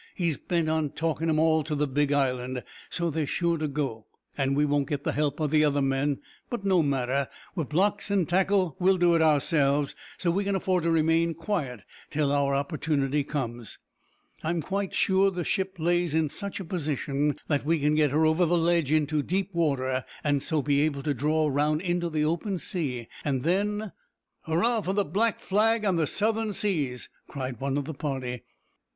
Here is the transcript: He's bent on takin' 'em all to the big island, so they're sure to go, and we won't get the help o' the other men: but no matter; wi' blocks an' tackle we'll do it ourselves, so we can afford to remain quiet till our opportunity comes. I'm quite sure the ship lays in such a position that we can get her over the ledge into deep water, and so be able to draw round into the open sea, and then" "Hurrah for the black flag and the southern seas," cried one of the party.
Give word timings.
He's 0.15 0.35
bent 0.35 0.67
on 0.67 0.89
takin' 0.89 1.29
'em 1.29 1.37
all 1.37 1.63
to 1.63 1.75
the 1.75 1.85
big 1.85 2.11
island, 2.11 2.63
so 2.89 3.11
they're 3.11 3.27
sure 3.27 3.59
to 3.59 3.67
go, 3.67 4.07
and 4.35 4.57
we 4.57 4.65
won't 4.65 4.87
get 4.89 5.03
the 5.03 5.11
help 5.11 5.39
o' 5.39 5.45
the 5.45 5.63
other 5.63 5.79
men: 5.83 6.21
but 6.49 6.65
no 6.65 6.81
matter; 6.81 7.27
wi' 7.53 7.65
blocks 7.65 8.09
an' 8.09 8.25
tackle 8.25 8.75
we'll 8.79 8.97
do 8.97 9.13
it 9.13 9.21
ourselves, 9.21 9.93
so 10.17 10.31
we 10.31 10.43
can 10.43 10.55
afford 10.55 10.85
to 10.85 10.89
remain 10.91 11.35
quiet 11.35 11.83
till 12.09 12.31
our 12.31 12.55
opportunity 12.55 13.23
comes. 13.23 13.77
I'm 14.43 14.59
quite 14.59 14.95
sure 14.95 15.29
the 15.29 15.43
ship 15.43 15.75
lays 15.77 16.15
in 16.15 16.29
such 16.29 16.59
a 16.59 16.65
position 16.65 17.35
that 17.47 17.63
we 17.63 17.77
can 17.79 17.93
get 17.93 18.09
her 18.09 18.25
over 18.25 18.47
the 18.47 18.57
ledge 18.57 18.91
into 18.91 19.21
deep 19.21 19.53
water, 19.53 20.03
and 20.23 20.41
so 20.41 20.63
be 20.63 20.81
able 20.81 21.03
to 21.03 21.13
draw 21.13 21.47
round 21.47 21.79
into 21.83 22.09
the 22.09 22.25
open 22.25 22.57
sea, 22.57 23.07
and 23.23 23.43
then" 23.43 23.91
"Hurrah 24.47 24.81
for 24.81 24.93
the 24.93 25.05
black 25.05 25.41
flag 25.41 25.83
and 25.83 25.99
the 25.99 26.07
southern 26.07 26.53
seas," 26.53 27.07
cried 27.27 27.59
one 27.59 27.77
of 27.77 27.85
the 27.85 27.93
party. 27.93 28.41